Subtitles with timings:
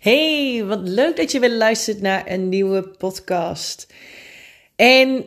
[0.00, 3.86] Hey, wat leuk dat je weer luistert naar een nieuwe podcast.
[4.76, 5.24] En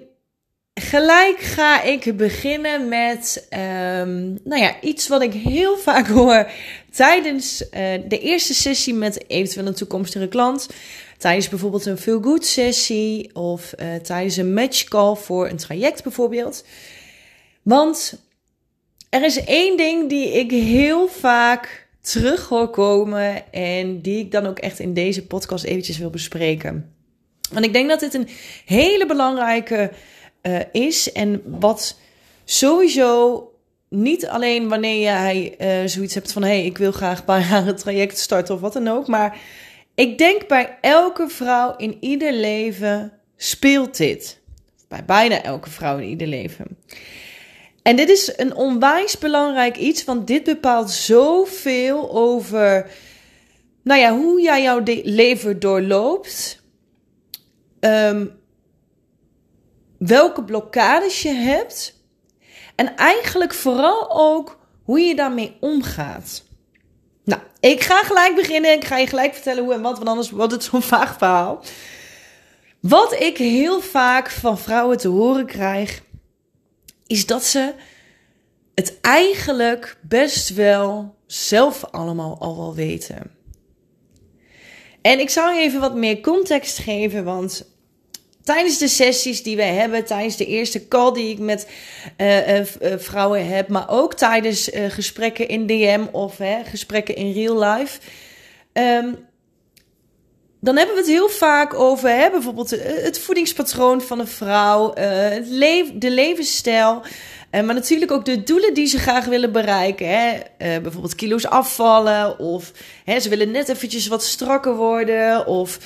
[0.74, 6.52] gelijk ga ik beginnen met um, nou ja, iets wat ik heel vaak hoor
[6.92, 7.70] tijdens uh,
[8.08, 10.70] de eerste sessie met eventueel een toekomstige klant.
[11.18, 16.04] Tijdens bijvoorbeeld een feel good sessie of uh, tijdens een match call voor een traject
[16.04, 16.66] bijvoorbeeld.
[17.62, 18.20] Want
[19.10, 24.46] er is één ding die ik heel vaak terug hoor komen en die ik dan
[24.46, 26.94] ook echt in deze podcast eventjes wil bespreken.
[27.52, 28.28] Want ik denk dat dit een
[28.66, 29.92] hele belangrijke
[30.42, 32.00] uh, is en wat
[32.46, 33.48] sowieso
[33.90, 37.68] niet alleen wanneer jij uh, zoiets hebt van hé, hey, ik wil graag bij haar
[37.68, 39.38] een traject starten of wat dan ook, maar
[39.96, 44.40] ik denk bij elke vrouw in ieder leven speelt dit.
[44.88, 46.78] Bij bijna elke vrouw in ieder leven.
[47.84, 52.92] En dit is een onwijs belangrijk iets, want dit bepaalt zoveel over,
[53.84, 56.62] nou ja, hoe jij jouw leven doorloopt.
[57.80, 58.42] Um,
[59.98, 62.02] welke blokkades je hebt.
[62.76, 66.44] En eigenlijk vooral ook hoe je daarmee omgaat.
[67.24, 68.72] Nou, ik ga gelijk beginnen.
[68.72, 71.64] Ik ga je gelijk vertellen hoe en wat, want anders wordt het zo'n vaag verhaal.
[72.80, 76.02] Wat ik heel vaak van vrouwen te horen krijg,
[77.14, 77.74] is dat ze
[78.76, 83.32] het eigenlijk best wel zelf allemaal al wel weten.
[85.02, 87.72] En ik zou je even wat meer context geven, want
[88.44, 91.68] tijdens de sessies die wij hebben, tijdens de eerste call die ik met
[92.18, 92.66] uh, uh,
[92.98, 98.00] vrouwen heb, maar ook tijdens gesprekken in DM of gesprekken in real life.
[98.74, 99.18] Um,
[100.64, 105.92] dan hebben we het heel vaak over hè, bijvoorbeeld het voedingspatroon van een vrouw, het
[106.02, 107.02] de levensstijl.
[107.52, 110.08] Uh, maar natuurlijk ook de doelen die ze graag willen bereiken.
[110.08, 110.34] Hè?
[110.34, 112.40] Uh, bijvoorbeeld kilo's afvallen.
[112.40, 112.72] Of
[113.04, 115.48] hè, ze willen net eventjes wat strakker worden.
[115.48, 115.80] Of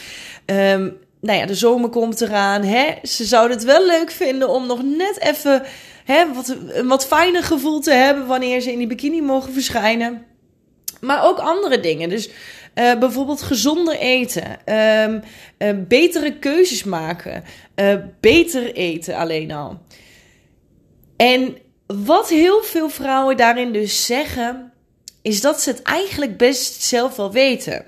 [0.45, 2.63] um, nou ja, de zomer komt eraan.
[2.63, 2.93] Hè?
[3.03, 5.63] Ze zouden het wel leuk vinden om nog net even
[6.05, 10.25] hè, wat, een wat fijner gevoel te hebben wanneer ze in die bikini mogen verschijnen.
[10.99, 12.09] Maar ook andere dingen.
[12.09, 12.29] Dus
[12.77, 15.21] uh, bijvoorbeeld gezonder eten, um,
[15.57, 17.43] uh, betere keuzes maken,
[17.75, 19.79] uh, beter eten alleen al.
[21.17, 21.57] En
[21.87, 24.71] wat heel veel vrouwen daarin dus zeggen,
[25.21, 27.85] is dat ze het eigenlijk best zelf wel weten.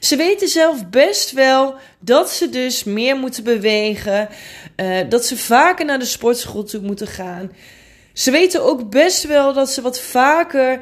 [0.00, 4.28] Ze weten zelf best wel dat ze dus meer moeten bewegen,
[5.08, 7.52] dat ze vaker naar de sportschool toe moeten gaan.
[8.12, 10.80] Ze weten ook best wel dat ze wat vaker uh,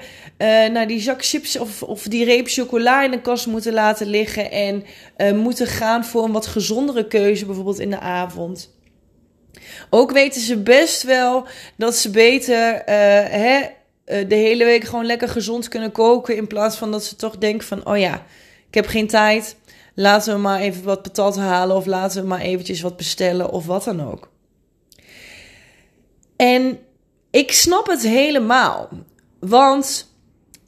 [0.66, 4.50] naar die zak chips of, of die reep chocola in de kast moeten laten liggen
[4.50, 4.84] en
[5.16, 8.76] uh, moeten gaan voor een wat gezondere keuze, bijvoorbeeld in de avond.
[9.90, 11.46] Ook weten ze best wel
[11.76, 12.84] dat ze beter uh,
[13.30, 13.60] hè,
[14.04, 16.36] de hele week gewoon lekker gezond kunnen koken.
[16.36, 18.24] In plaats van dat ze toch denken van, oh ja,
[18.68, 19.56] ik heb geen tijd.
[19.94, 23.66] Laten we maar even wat patat halen of laten we maar eventjes wat bestellen of
[23.66, 24.30] wat dan ook.
[26.36, 26.78] En
[27.38, 28.88] ik snap het helemaal.
[29.40, 30.14] Want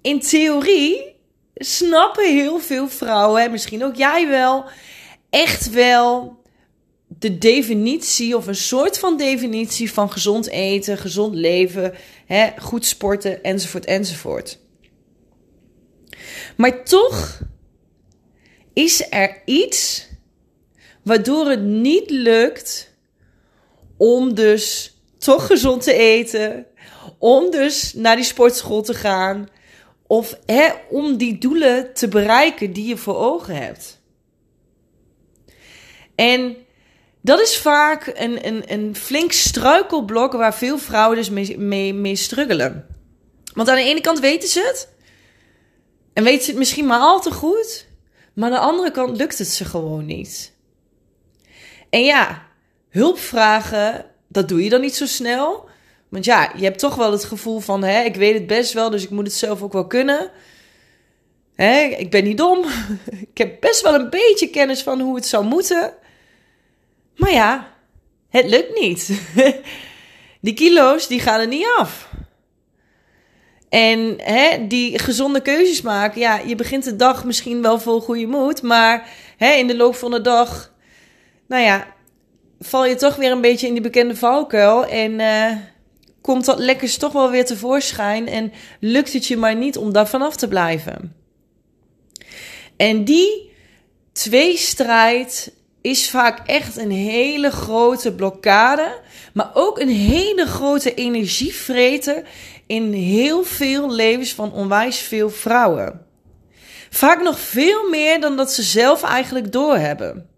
[0.03, 1.17] in theorie
[1.55, 4.65] snappen heel veel vrouwen, misschien ook jij wel,
[5.31, 6.43] echt wel
[7.09, 11.95] de definitie of een soort van definitie van gezond eten, gezond leven,
[12.27, 14.59] hè, goed sporten enzovoort enzovoort.
[16.57, 17.41] Maar toch
[18.73, 20.09] is er iets
[21.03, 22.95] waardoor het niet lukt
[23.97, 26.67] om dus toch gezond te eten,
[27.19, 29.49] om dus naar die sportschool te gaan
[30.07, 34.01] of hè, om die doelen te bereiken die je voor ogen hebt.
[36.15, 36.57] En
[37.21, 42.17] dat is vaak een, een, een flink struikelblok waar veel vrouwen dus mee, mee, mee
[42.17, 42.87] struggelen.
[43.55, 44.89] Want aan de ene kant weten ze het.
[46.13, 47.87] En weten ze het misschien maar al te goed.
[48.35, 50.53] Maar aan de andere kant lukt het ze gewoon niet.
[51.91, 52.47] En ja,
[52.89, 55.69] hulp vragen, dat doe je dan niet zo snel.
[56.09, 58.91] Want ja, je hebt toch wel het gevoel van, hè, ik weet het best wel,
[58.91, 60.31] dus ik moet het zelf ook wel kunnen.
[61.55, 62.65] Hè, ik ben niet dom.
[63.31, 65.95] ik heb best wel een beetje kennis van hoe het zou moeten.
[67.17, 67.75] Maar ja,
[68.29, 69.21] het lukt niet.
[70.41, 72.09] die kilo's, die gaan er niet af.
[73.69, 78.27] En hè, die gezonde keuzes maken, ja, je begint de dag misschien wel vol goede
[78.27, 80.73] moed, maar hè, in de loop van de dag,
[81.47, 81.95] nou ja,
[82.61, 85.57] val je toch weer een beetje in die bekende valkuil en uh,
[86.21, 90.09] komt dat lekkers toch wel weer tevoorschijn en lukt het je maar niet om daar
[90.09, 91.15] vanaf te blijven.
[92.77, 93.51] En die
[94.13, 99.01] tweestrijd is vaak echt een hele grote blokkade,
[99.33, 102.23] maar ook een hele grote energievreter
[102.67, 106.07] in heel veel levens van onwijs veel vrouwen.
[106.91, 110.29] Vaak nog veel meer dan dat ze zelf eigenlijk doorhebben.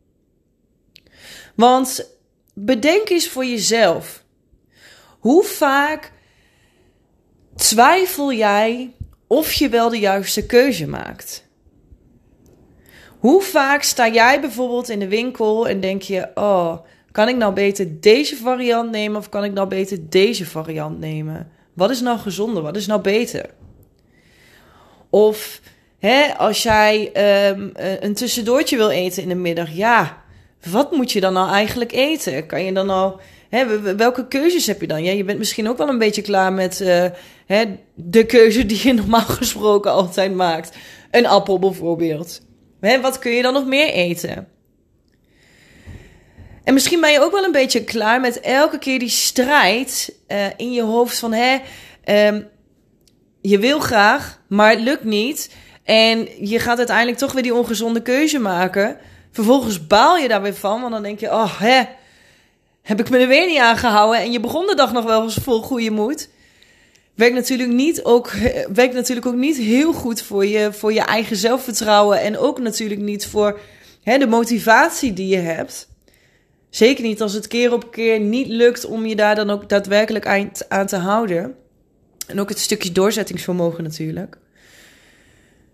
[1.55, 2.12] Want
[2.53, 4.25] bedenk eens voor jezelf.
[5.19, 6.13] Hoe vaak
[7.57, 8.95] twijfel jij
[9.27, 11.51] of je wel de juiste keuze maakt?
[13.19, 16.79] Hoe vaak sta jij bijvoorbeeld in de winkel en denk je: Oh,
[17.11, 21.51] kan ik nou beter deze variant nemen of kan ik nou beter deze variant nemen?
[21.73, 22.63] Wat is nou gezonder?
[22.63, 23.51] Wat is nou beter?
[25.11, 25.61] Of
[25.99, 27.11] hè, als jij
[27.51, 27.71] um,
[28.01, 30.22] een tussendoortje wil eten in de middag, ja,
[30.71, 32.47] wat moet je dan nou eigenlijk eten?
[32.47, 35.05] Kan je dan nou, hè, welke keuzes heb je dan?
[35.05, 37.05] Ja, je bent misschien ook wel een beetje klaar met uh,
[37.47, 37.65] hè,
[37.95, 40.77] de keuze die je normaal gesproken altijd maakt.
[41.11, 42.41] Een appel bijvoorbeeld.
[42.81, 44.49] Hè, wat kun je dan nog meer eten?
[46.65, 50.47] En misschien ben je ook wel een beetje klaar met elke keer die strijd uh,
[50.57, 51.59] in je hoofd van hè,
[52.29, 52.49] um,
[53.41, 55.51] je wil graag, maar het lukt niet.
[55.85, 58.97] En je gaat uiteindelijk toch weer die ongezonde keuze maken.
[59.33, 61.83] Vervolgens baal je daar weer van, want dan denk je, oh hè,
[62.83, 64.21] heb ik me er weer niet aan gehouden.
[64.21, 66.29] En je begon de dag nog wel eens vol goede moed.
[67.15, 68.31] Werkt natuurlijk, niet ook,
[68.73, 72.21] werkt natuurlijk ook niet heel goed voor je, voor je eigen zelfvertrouwen.
[72.21, 73.61] En ook natuurlijk niet voor
[74.03, 75.89] hè, de motivatie die je hebt.
[76.71, 80.27] Zeker niet als het keer op keer niet lukt om je daar dan ook daadwerkelijk
[80.27, 81.55] aan, aan te houden.
[82.27, 84.39] En ook het stukje doorzettingsvermogen natuurlijk.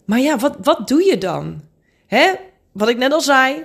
[0.05, 1.61] Maar ja, wat, wat doe je dan?
[2.07, 2.33] Hè?
[2.79, 3.65] Wat ik net al zei,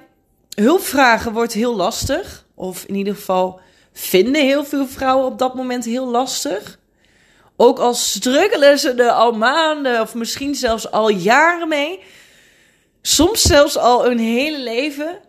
[0.56, 2.46] hulpvragen wordt heel lastig.
[2.56, 3.60] Of in ieder geval
[3.92, 6.80] vinden heel veel vrouwen op dat moment heel lastig.
[7.56, 12.00] Ook al struggelen ze er al maanden of misschien zelfs al jaren mee.
[13.02, 15.20] Soms zelfs al een hele leven.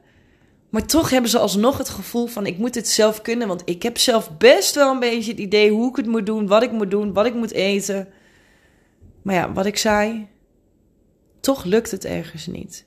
[0.71, 3.49] Maar toch hebben ze alsnog het gevoel van ik moet het zelf kunnen.
[3.49, 6.47] Want ik heb zelf best wel een beetje het idee hoe ik het moet doen,
[6.47, 8.09] wat ik moet doen, wat ik moet eten.
[9.23, 10.29] Maar ja, wat ik zei,
[11.41, 12.85] toch lukt het ergens niet.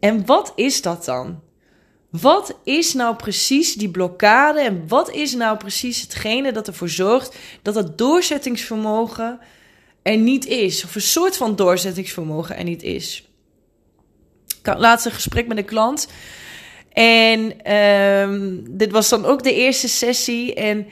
[0.00, 1.40] En wat is dat dan?
[2.10, 7.36] Wat is nou precies die blokkade en wat is nou precies hetgene dat ervoor zorgt
[7.62, 9.40] dat dat doorzettingsvermogen
[10.02, 10.84] er niet is?
[10.84, 13.28] Of een soort van doorzettingsvermogen er niet is?
[14.58, 16.08] Ik had laatst een gesprek met een klant.
[16.92, 20.54] En um, dit was dan ook de eerste sessie.
[20.54, 20.86] En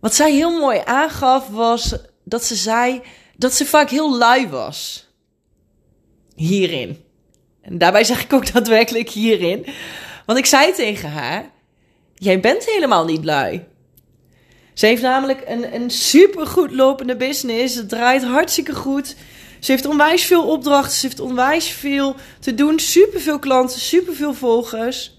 [0.00, 1.94] wat zij heel mooi aangaf was
[2.24, 3.02] dat ze zei
[3.36, 5.08] dat ze vaak heel lui was.
[6.34, 7.06] Hierin.
[7.68, 9.66] En daarbij zeg ik ook daadwerkelijk hierin.
[10.26, 11.50] Want ik zei tegen haar:
[12.14, 13.64] Jij bent helemaal niet lui.
[14.74, 17.74] Ze heeft namelijk een, een super goed lopende business.
[17.74, 19.16] Het draait hartstikke goed.
[19.60, 20.98] Ze heeft onwijs veel opdrachten.
[20.98, 22.78] Ze heeft onwijs veel te doen.
[22.78, 25.16] Super veel klanten, super veel volgers.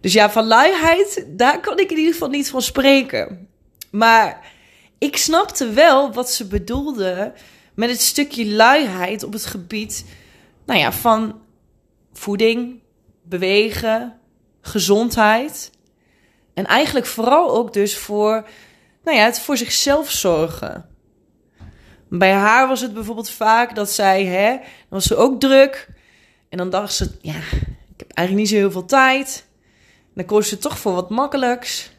[0.00, 3.48] Dus ja, van luiheid, daar kan ik in ieder geval niet van spreken.
[3.90, 4.52] Maar
[4.98, 7.32] ik snapte wel wat ze bedoelde
[7.74, 10.04] met het stukje luiheid op het gebied
[10.70, 11.39] nou ja, van
[12.12, 12.82] voeding,
[13.22, 14.20] bewegen,
[14.60, 15.70] gezondheid.
[16.54, 18.48] En eigenlijk vooral ook dus voor,
[19.04, 20.88] nou ja, het voor zichzelf zorgen.
[22.08, 25.88] Bij haar was het bijvoorbeeld vaak dat zij, hè, dan was ze ook druk.
[26.48, 27.36] En dan dacht ze, ja,
[27.94, 29.46] ik heb eigenlijk niet zo heel veel tijd.
[30.14, 31.90] dan koos ze toch voor wat makkelijks.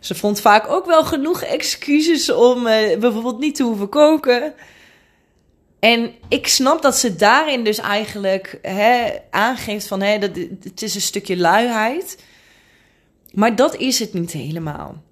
[0.00, 4.54] Ze vond vaak ook wel genoeg excuses om uh, bijvoorbeeld niet te hoeven koken.
[5.80, 10.30] En ik snap dat ze daarin dus eigenlijk hè, aangeeft van hè, dat,
[10.62, 12.18] het is een stukje luiheid.
[13.32, 15.02] Maar dat is het niet helemaal.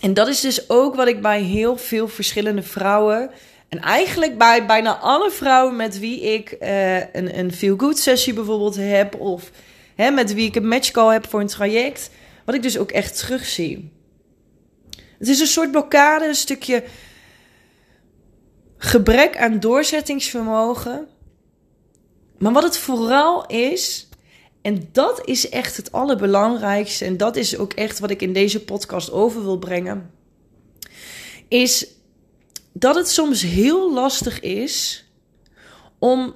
[0.00, 3.30] En dat is dus ook wat ik bij heel veel verschillende vrouwen.
[3.68, 8.76] En eigenlijk bij bijna alle vrouwen met wie ik uh, een, een feel-good sessie bijvoorbeeld
[8.76, 9.14] heb.
[9.14, 9.50] Of
[9.94, 12.10] hè, met wie ik een matchcall heb voor een traject.
[12.44, 13.90] Wat ik dus ook echt terugzie.
[15.18, 16.84] Het is een soort blokkade, een stukje
[18.84, 21.08] gebrek aan doorzettingsvermogen.
[22.38, 24.08] Maar wat het vooral is,
[24.62, 28.64] en dat is echt het allerbelangrijkste, en dat is ook echt wat ik in deze
[28.64, 30.10] podcast over wil brengen,
[31.48, 31.86] is
[32.72, 35.06] dat het soms heel lastig is
[35.98, 36.34] om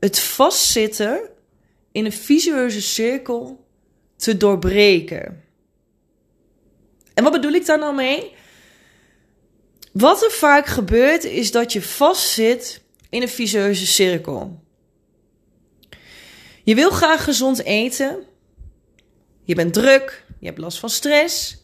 [0.00, 1.30] het vastzitten
[1.92, 3.64] in een visueuze cirkel
[4.16, 5.42] te doorbreken.
[7.14, 8.35] En wat bedoel ik daar nou mee?
[9.98, 14.62] Wat er vaak gebeurt is dat je vastzit in een vicieuze cirkel.
[16.64, 18.24] Je wil graag gezond eten.
[19.44, 20.24] Je bent druk.
[20.40, 21.56] Je hebt last van stress.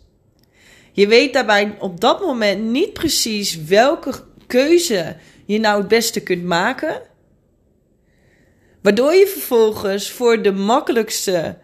[0.93, 4.13] Je weet daarbij op dat moment niet precies welke
[4.47, 7.03] keuze je nou het beste kunt maken.
[8.83, 11.59] Waardoor je vervolgens voor de makkelijkste,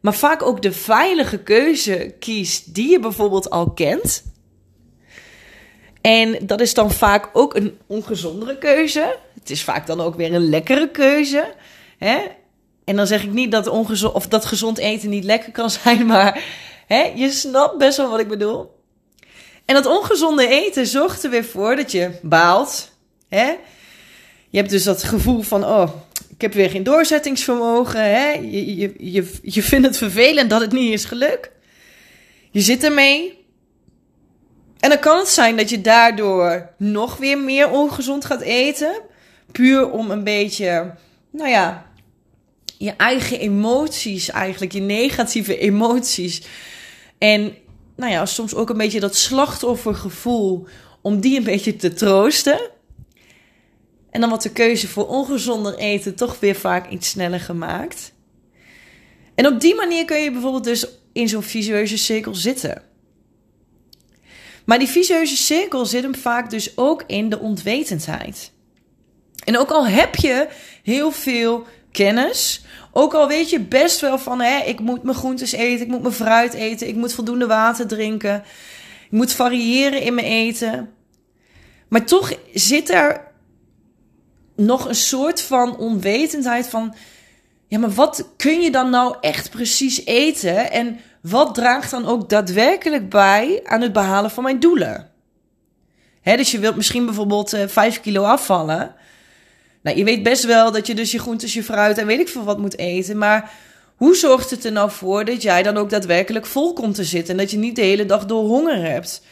[0.00, 4.29] maar vaak ook de veilige keuze kiest die je bijvoorbeeld al kent.
[6.00, 9.16] En dat is dan vaak ook een ongezondere keuze.
[9.38, 11.54] Het is vaak dan ook weer een lekkere keuze.
[11.98, 12.18] Hè?
[12.84, 16.06] En dan zeg ik niet dat, ongezond, of dat gezond eten niet lekker kan zijn,
[16.06, 16.44] maar
[16.86, 18.78] hè, je snapt best wel wat ik bedoel.
[19.64, 22.92] En dat ongezonde eten zorgt er weer voor dat je baalt.
[23.28, 23.56] Hè?
[24.48, 25.90] Je hebt dus dat gevoel van, oh,
[26.28, 28.00] ik heb weer geen doorzettingsvermogen.
[28.00, 28.30] Hè?
[28.32, 31.50] Je, je, je, je vindt het vervelend dat het niet is gelukt.
[32.50, 33.39] Je zit ermee.
[34.80, 39.00] En dan kan het zijn dat je daardoor nog weer meer ongezond gaat eten.
[39.52, 40.94] Puur om een beetje,
[41.30, 41.86] nou ja,
[42.78, 46.42] je eigen emoties eigenlijk, je negatieve emoties.
[47.18, 47.54] En
[47.96, 50.66] nou ja, soms ook een beetje dat slachtoffergevoel
[51.00, 52.60] om die een beetje te troosten.
[54.10, 58.12] En dan wordt de keuze voor ongezonder eten toch weer vaak iets sneller gemaakt.
[59.34, 62.82] En op die manier kun je bijvoorbeeld dus in zo'n visueuze cirkel zitten.
[64.70, 68.52] Maar die visueuze cirkel zit hem vaak dus ook in de onwetendheid.
[69.44, 70.48] En ook al heb je
[70.82, 75.52] heel veel kennis, ook al weet je best wel van, hè, ik moet mijn groentes
[75.52, 78.44] eten, ik moet mijn fruit eten, ik moet voldoende water drinken,
[79.04, 80.90] ik moet variëren in mijn eten.
[81.88, 83.32] Maar toch zit er
[84.56, 86.94] nog een soort van onwetendheid van,
[87.66, 90.70] ja, maar wat kun je dan nou echt precies eten?
[90.70, 95.10] En wat draagt dan ook daadwerkelijk bij aan het behalen van mijn doelen?
[96.22, 98.94] Dus je wilt misschien bijvoorbeeld uh, eh, 5 kilo afvallen.
[99.82, 102.28] Nou, je weet best wel dat je dus je groentes, je fruit en weet ik
[102.28, 103.18] veel wat moet eten.
[103.18, 103.52] Maar
[103.96, 107.30] hoe zorgt het er nou voor dat jij dan ook daadwerkelijk vol komt te zitten?
[107.30, 109.22] En dat je niet de hele dag door honger hebt?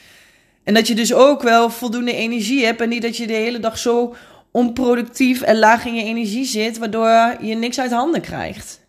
[0.64, 3.60] En dat je dus ook wel voldoende energie hebt en niet dat je de hele
[3.60, 4.14] dag zo
[4.50, 8.80] onproductief en laag in je energie zit, waardoor je niks uit handen krijgt.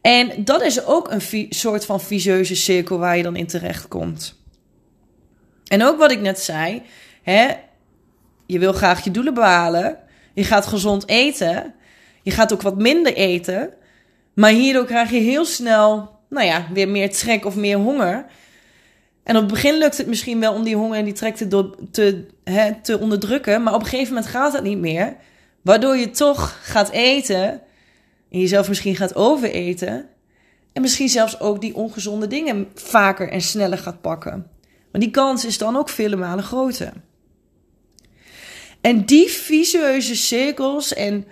[0.00, 4.40] En dat is ook een soort van visieuze cirkel waar je dan in terecht komt.
[5.66, 6.82] En ook wat ik net zei,
[7.22, 7.46] hè,
[8.46, 9.98] je wil graag je doelen behalen,
[10.34, 11.74] je gaat gezond eten,
[12.22, 13.72] je gaat ook wat minder eten,
[14.34, 18.26] maar hierdoor krijg je heel snel, nou ja, weer meer trek of meer honger.
[19.26, 21.70] En op het begin lukt het misschien wel om die honger en die trek te,
[21.90, 23.62] te, hè, te onderdrukken.
[23.62, 25.16] Maar op een gegeven moment gaat dat niet meer.
[25.62, 27.60] Waardoor je toch gaat eten.
[28.30, 30.08] En jezelf misschien gaat overeten.
[30.72, 34.50] En misschien zelfs ook die ongezonde dingen vaker en sneller gaat pakken.
[34.92, 36.92] Maar die kans is dan ook vele malen groter.
[38.80, 41.26] En die visueuze cirkels, en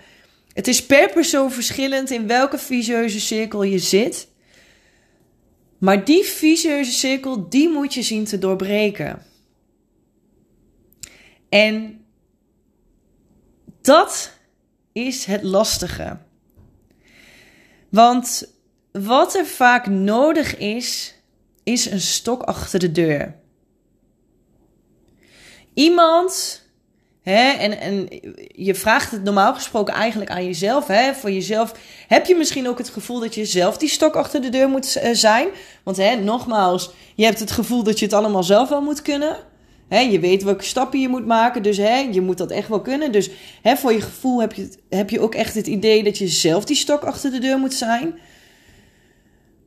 [0.53, 4.27] het is per persoon verschillend in welke visueuze cirkel je zit.
[5.77, 9.21] Maar die vicieuze cirkel, die moet je zien te doorbreken.
[11.49, 12.05] En
[13.81, 14.31] dat
[14.91, 16.17] is het lastige.
[17.89, 18.53] Want
[18.91, 21.15] wat er vaak nodig is,
[21.63, 23.35] is een stok achter de deur.
[25.73, 26.63] Iemand
[27.25, 27.51] Hè?
[27.51, 28.07] En, en
[28.55, 30.87] je vraagt het normaal gesproken eigenlijk aan jezelf.
[30.87, 31.13] Hè?
[31.13, 31.73] Voor jezelf
[32.07, 34.97] heb je misschien ook het gevoel dat je zelf die stok achter de deur moet
[35.03, 35.47] uh, zijn.
[35.83, 39.37] Want hè, nogmaals, je hebt het gevoel dat je het allemaal zelf wel moet kunnen.
[39.89, 41.77] Je weet welke stappen je moet maken, dus
[42.11, 43.11] je moet dat echt wel kunnen.
[43.11, 43.29] Dus
[43.63, 46.75] voor je gevoel heb je, heb je ook echt het idee dat je zelf die
[46.75, 48.19] stok achter de deur moet zijn.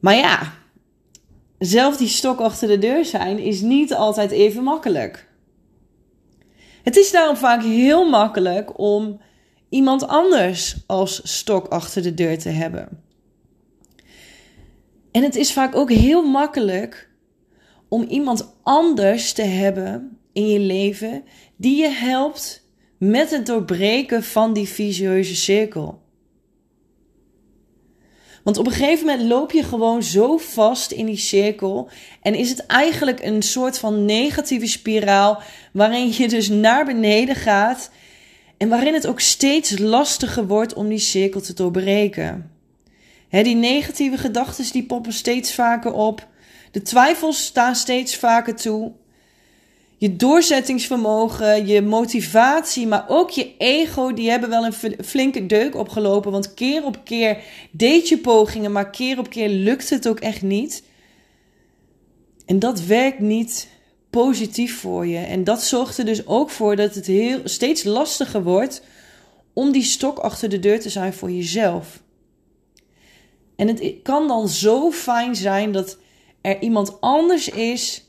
[0.01, 0.53] Maar ja,
[1.59, 5.27] zelf die stok achter de deur zijn is niet altijd even makkelijk.
[6.83, 9.21] Het is daarom vaak heel makkelijk om
[9.69, 13.03] iemand anders als stok achter de deur te hebben.
[15.11, 17.08] En het is vaak ook heel makkelijk
[17.89, 21.25] om iemand anders te hebben in je leven
[21.57, 22.67] die je helpt
[22.99, 26.07] met het doorbreken van die visieuze cirkel.
[28.49, 31.89] Want op een gegeven moment loop je gewoon zo vast in die cirkel.
[32.23, 35.43] En is het eigenlijk een soort van negatieve spiraal.
[35.73, 37.91] Waarin je dus naar beneden gaat.
[38.57, 42.51] En waarin het ook steeds lastiger wordt om die cirkel te doorbreken.
[43.31, 46.27] die negatieve gedachten die poppen steeds vaker op.
[46.71, 48.93] De twijfels staan steeds vaker toe
[49.99, 56.33] je doorzettingsvermogen, je motivatie, maar ook je ego, die hebben wel een flinke deuk opgelopen.
[56.33, 57.39] Want keer op keer
[57.71, 60.83] deed je pogingen, maar keer op keer lukt het ook echt niet.
[62.47, 63.69] En dat werkt niet
[64.11, 65.19] positief voor je.
[65.19, 68.83] En dat zorgt er dus ook voor dat het heel, steeds lastiger wordt
[69.53, 72.03] om die stok achter de deur te zijn voor jezelf.
[73.57, 75.99] En het kan dan zo fijn zijn dat
[76.41, 78.07] er iemand anders is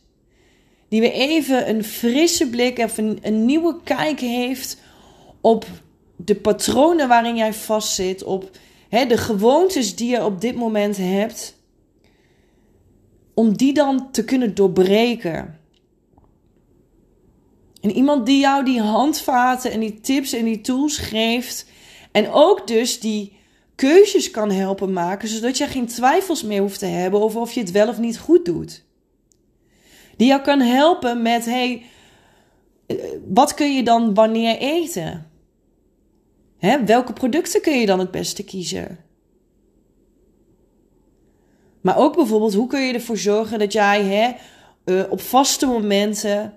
[0.89, 4.81] die weer even een frisse blik of een, nieuwe kijk heeft
[5.41, 5.65] op
[6.15, 8.57] de patronen waarin jij vastzit, op
[8.89, 11.57] hè, de gewoontes die je op dit moment hebt,
[13.33, 15.59] om die dan te kunnen doorbreken.
[17.81, 21.65] En iemand die jou die handvaten en die tips en die tools geeft.
[22.11, 23.38] En ook dus die
[23.79, 27.59] keuzes kan helpen maken, zodat je geen twijfels meer hoeft te hebben over of je
[27.59, 28.83] het wel of niet goed doet.
[30.17, 31.85] Die jou kan helpen met, hey,
[32.85, 32.95] eh,
[33.27, 35.31] wat kun je dan wanneer eten?
[36.57, 38.99] Hè, welke producten kun je dan het beste kiezen?
[41.81, 44.31] Maar ook bijvoorbeeld, hoe kun je ervoor zorgen dat jij hè,
[44.85, 46.53] uh, op vaste momenten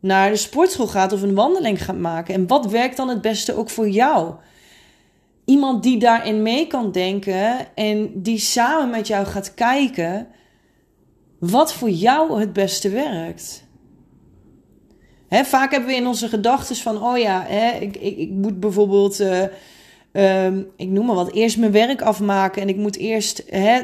[0.00, 2.34] naar de sportschool gaat of een wandeling gaat maken?
[2.34, 4.34] En wat werkt dan het beste ook voor jou?
[5.44, 10.28] Iemand die daarin mee kan denken en die samen met jou gaat kijken
[11.38, 13.68] wat voor jou het beste werkt.
[15.30, 17.46] Vaak hebben we in onze gedachten van, oh ja,
[17.80, 19.20] ik, ik, ik moet bijvoorbeeld,
[20.12, 23.78] uh, ik noem maar wat, eerst mijn werk afmaken en ik moet eerst uh,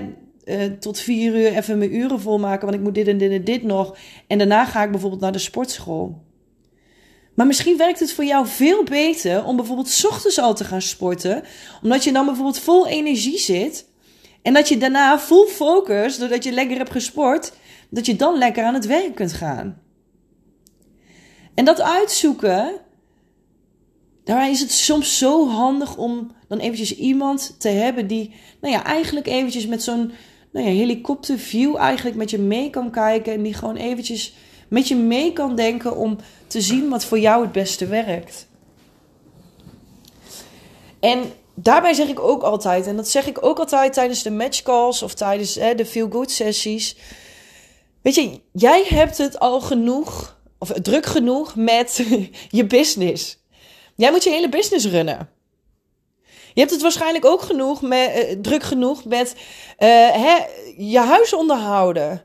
[0.80, 3.62] tot vier uur even mijn uren volmaken, want ik moet dit en dit en dit
[3.62, 3.96] nog.
[4.26, 6.24] En daarna ga ik bijvoorbeeld naar de sportschool.
[7.36, 11.42] Maar misschien werkt het voor jou veel beter om bijvoorbeeld ochtends al te gaan sporten,
[11.82, 13.88] omdat je dan bijvoorbeeld vol energie zit.
[14.42, 17.52] En dat je daarna full focus, doordat je lekker hebt gesport,
[17.90, 19.82] dat je dan lekker aan het werk kunt gaan.
[21.54, 22.80] En dat uitzoeken,
[24.24, 28.84] daarbij is het soms zo handig om dan eventjes iemand te hebben die, nou ja,
[28.84, 30.12] eigenlijk eventjes met zo'n
[30.52, 33.32] nou ja, helikopterview eigenlijk met je mee kan kijken.
[33.32, 34.34] En die gewoon eventjes
[34.68, 38.46] met je mee kan denken om te zien wat voor jou het beste werkt.
[41.00, 45.02] En daarbij zeg ik ook altijd, en dat zeg ik ook altijd tijdens de matchcalls
[45.02, 46.96] of tijdens hè, de feel-good sessies.
[48.02, 52.06] Weet je, jij hebt het al genoeg, of druk genoeg met
[52.48, 53.44] je business.
[53.96, 55.28] Jij moet je hele business runnen.
[56.54, 59.34] Je hebt het waarschijnlijk ook genoeg met, uh, druk genoeg met
[59.78, 60.36] uh, hè,
[60.76, 62.24] je huis onderhouden.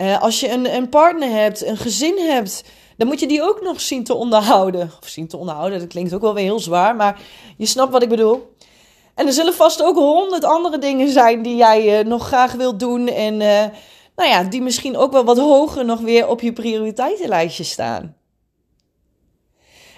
[0.00, 2.64] Uh, als je een, een partner hebt, een gezin hebt,
[2.96, 4.92] dan moet je die ook nog zien te onderhouden.
[5.02, 7.20] Of zien te onderhouden, dat klinkt ook wel weer heel zwaar, maar
[7.56, 8.54] je snapt wat ik bedoel.
[9.14, 13.08] En er zullen vast ook honderd andere dingen zijn die jij nog graag wilt doen.
[13.08, 13.36] En
[14.16, 18.16] nou ja, die misschien ook wel wat hoger nog weer op je prioriteitenlijstje staan.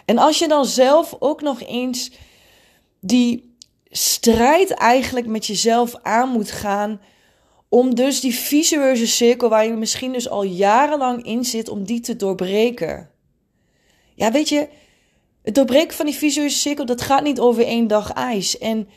[0.05, 2.11] En als je dan zelf ook nog eens
[3.01, 3.57] die
[3.91, 7.01] strijd eigenlijk met jezelf aan moet gaan.
[7.75, 12.01] Om dus die visueuze cirkel waar je misschien dus al jarenlang in zit, om die
[12.01, 13.11] te doorbreken.
[14.15, 14.69] Ja, weet je,
[15.43, 18.59] het doorbreken van die visueuze cirkel, dat gaat niet over één dag ijs.
[18.59, 18.89] En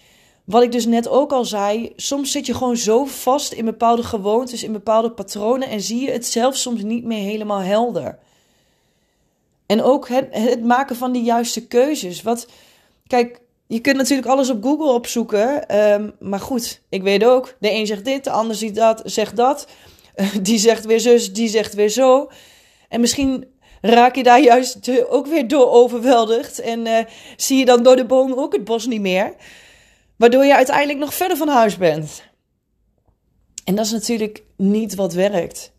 [0.43, 4.03] wat ik dus net ook al zei, soms zit je gewoon zo vast in bepaalde
[4.03, 8.19] gewoontes, in bepaalde patronen en zie je het zelf soms niet meer helemaal helder.
[9.65, 12.21] En ook het, het maken van die juiste keuzes.
[12.21, 12.47] Wat,
[13.07, 15.75] kijk, je kunt natuurlijk alles op Google opzoeken.
[15.93, 17.55] Um, maar goed, ik weet ook.
[17.59, 19.67] De een zegt dit, de ander ziet dat, zegt dat.
[20.41, 22.29] die zegt weer zus, die zegt weer zo.
[22.89, 23.45] En misschien
[23.81, 26.59] raak je daar juist ook weer door overweldigd.
[26.59, 26.97] En uh,
[27.35, 29.35] zie je dan door de boom ook het bos niet meer.
[30.15, 32.23] Waardoor je uiteindelijk nog verder van huis bent.
[33.63, 35.73] En dat is natuurlijk niet wat werkt.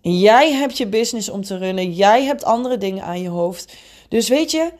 [0.00, 1.92] Jij hebt je business om te runnen.
[1.92, 3.76] Jij hebt andere dingen aan je hoofd.
[4.08, 4.72] Dus weet je,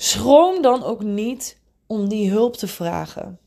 [0.00, 3.38] Schroom dan ook niet om die hulp te vragen.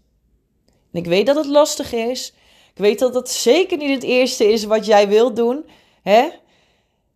[0.68, 2.34] En ik weet dat het lastig is.
[2.74, 5.66] Ik weet dat dat zeker niet het eerste is wat jij wilt doen.
[6.02, 6.30] Hè?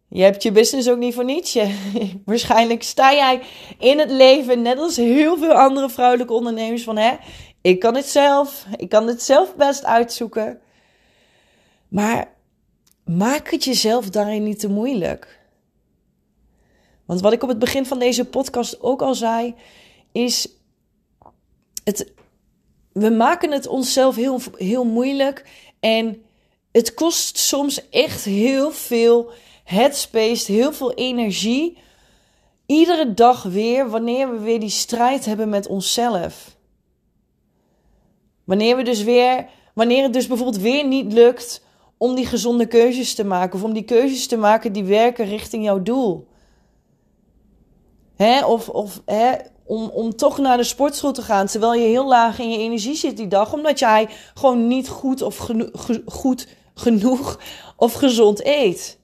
[0.08, 1.58] Je hebt je business ook niet voor niets.
[2.26, 3.42] Waarschijnlijk sta jij
[3.80, 7.16] in het leven, net als heel veel andere vrouwelijke ondernemers, van hè,
[7.62, 8.66] ik kan het zelf.
[8.76, 10.60] Ik kan het zelf best uitzoeken.
[11.88, 12.34] Maar
[13.06, 15.35] maak het jezelf daarin niet te moeilijk.
[17.06, 19.56] Want wat ik op het begin van deze podcast ook al zei,
[20.12, 20.48] is
[21.84, 22.14] het,
[22.92, 25.46] we maken het onszelf heel, heel moeilijk
[25.80, 26.24] en
[26.72, 29.32] het kost soms echt heel veel
[29.64, 31.78] headspace, heel veel energie.
[32.66, 36.58] Iedere dag weer, wanneer we weer die strijd hebben met onszelf.
[38.44, 41.64] Wanneer we dus weer, wanneer het dus bijvoorbeeld weer niet lukt
[41.98, 45.64] om die gezonde keuzes te maken, of om die keuzes te maken die werken richting
[45.64, 46.28] jouw doel.
[48.16, 48.46] Hè?
[48.46, 49.34] Of, of hè,
[49.66, 52.96] om, om toch naar de sportschool te gaan terwijl je heel laag in je energie
[52.96, 53.54] zit die dag.
[53.54, 55.70] Omdat jij gewoon niet goed, of geno
[56.06, 57.40] goed genoeg
[57.76, 59.00] of gezond eet.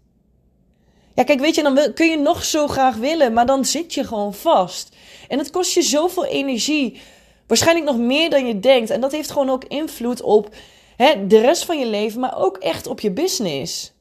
[1.15, 4.04] Ja, kijk, weet je, dan kun je nog zo graag willen, maar dan zit je
[4.04, 4.95] gewoon vast.
[5.28, 7.02] En het kost je zoveel energie.
[7.47, 8.89] Waarschijnlijk nog meer dan je denkt.
[8.89, 10.56] En dat heeft gewoon ook invloed op
[10.95, 13.93] hè, de rest van je leven, maar ook echt op je business.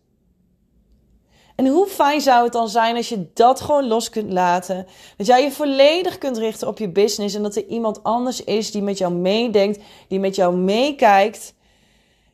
[1.60, 4.86] En hoe fijn zou het dan zijn als je dat gewoon los kunt laten?
[5.16, 8.70] Dat jij je volledig kunt richten op je business en dat er iemand anders is
[8.70, 11.54] die met jou meedenkt, die met jou meekijkt.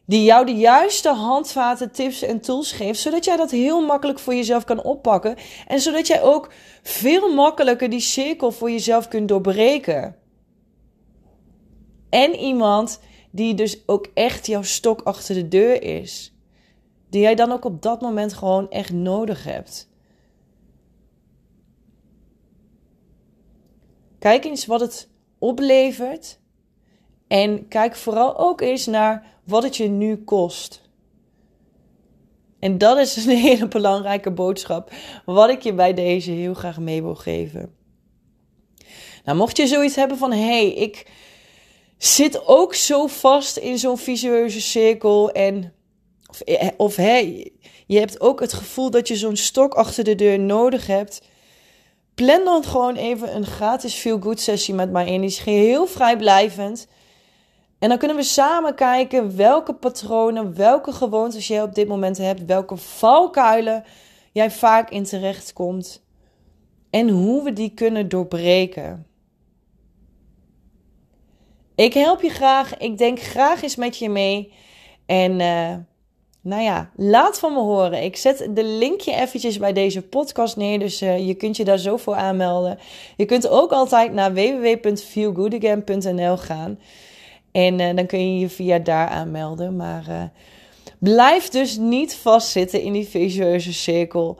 [0.04, 4.34] die jou de juiste handvaten, tips en tools geeft, zodat jij dat heel makkelijk voor
[4.34, 5.36] jezelf kan oppakken
[5.66, 6.50] en zodat jij ook
[6.82, 10.16] veel makkelijker die cirkel voor jezelf kunt doorbreken.
[12.10, 16.35] En iemand die dus ook echt jouw stok achter de deur is.
[17.16, 19.88] Die jij dan ook op dat moment gewoon echt nodig hebt.
[24.18, 26.38] Kijk eens wat het oplevert.
[27.26, 30.90] En kijk vooral ook eens naar wat het je nu kost.
[32.58, 34.92] En dat is een hele belangrijke boodschap,
[35.24, 37.74] wat ik je bij deze heel graag mee wil geven.
[39.24, 41.10] Nou, mocht je zoiets hebben van: hé, hey, ik
[41.98, 45.30] zit ook zo vast in zo'n visueuze cirkel.
[45.30, 45.74] En,
[46.30, 47.52] of, eh, of hey,
[47.86, 51.22] je hebt ook het gevoel dat je zo'n stok achter de deur nodig hebt.
[52.14, 55.20] Plan dan gewoon even een gratis feel good sessie met mij in.
[55.20, 56.86] Die is geheel vrijblijvend.
[57.78, 62.44] En dan kunnen we samen kijken welke patronen, welke gewoontes jij op dit moment hebt,
[62.44, 63.84] welke valkuilen
[64.32, 66.04] jij vaak in terecht komt
[66.90, 69.06] en hoe we die kunnen doorbreken.
[71.74, 72.76] Ik help je graag.
[72.76, 74.52] Ik denk graag eens met je mee.
[75.06, 75.76] En uh,
[76.46, 78.02] nou ja, laat van me horen.
[78.02, 80.78] Ik zet de linkje eventjes bij deze podcast neer.
[80.78, 82.78] Dus uh, je kunt je daar zo voor aanmelden.
[83.16, 86.78] Je kunt ook altijd naar www.feelgoodagain.nl gaan.
[87.52, 89.76] En uh, dan kun je je via daar aanmelden.
[89.76, 90.32] Maar
[90.98, 94.38] blijf dus niet vastzitten in die visueuze cirkel.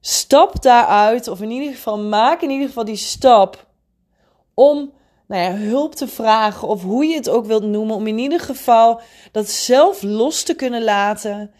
[0.00, 1.28] Stap daaruit.
[1.28, 3.66] Of in ieder geval maak in ieder geval die stap
[4.54, 4.92] om
[5.30, 8.40] nou ja, hulp te vragen of hoe je het ook wilt noemen, om in ieder
[8.40, 9.00] geval
[9.32, 11.50] dat zelf los te kunnen laten.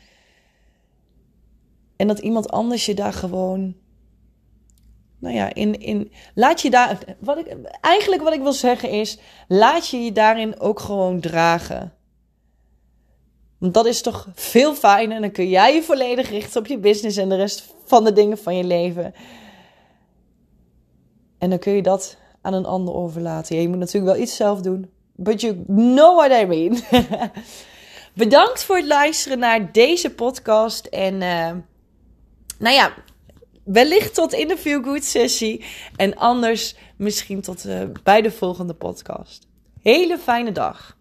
[1.96, 3.74] En dat iemand anders je daar gewoon,
[5.18, 9.18] nou ja, in, in laat je daar, wat ik, eigenlijk wat ik wil zeggen is,
[9.48, 11.94] laat je je daarin ook gewoon dragen.
[13.58, 15.16] Want dat is toch veel fijner.
[15.16, 18.12] En dan kun jij je volledig richten op je business en de rest van de
[18.12, 19.14] dingen van je leven.
[21.38, 23.56] En dan kun je dat aan een ander overlaten.
[23.56, 24.90] Ja, je moet natuurlijk wel iets zelf doen.
[25.14, 26.80] But you know what I mean.
[28.14, 30.86] Bedankt voor het luisteren naar deze podcast.
[30.86, 31.50] En uh,
[32.58, 32.92] nou ja,
[33.64, 35.64] wellicht tot in de Feel Good sessie.
[35.96, 39.46] En anders misschien tot uh, bij de volgende podcast.
[39.82, 40.98] Hele fijne dag.